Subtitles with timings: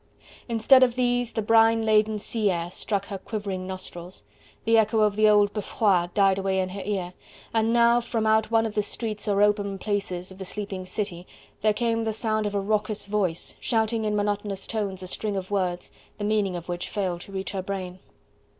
[0.49, 4.23] Instead of these the brine laden sea air struck her quivering nostrils,
[4.65, 7.13] the echo of the old Beffroi died away in her ear,
[7.53, 11.27] and now from out one of the streets or open places of the sleeping city
[11.61, 15.51] there came the sound of a raucous voice, shooting in monotonous tones a string of
[15.51, 17.99] words, the meaning of which failed to reach her brain.